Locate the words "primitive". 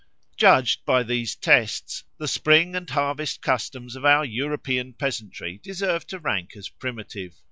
6.69-7.35